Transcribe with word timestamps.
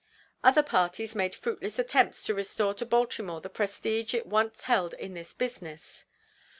Other 0.43 0.63
parties 0.63 1.13
made 1.13 1.35
fruitless 1.35 1.77
attempts 1.77 2.23
to 2.23 2.33
restore 2.33 2.73
to 2.73 2.87
Baltimore 2.87 3.39
the 3.39 3.51
prestige 3.51 4.15
it 4.15 4.25
once 4.25 4.63
held 4.63 4.95
in 4.95 5.13
this 5.13 5.35
business. 5.35 6.05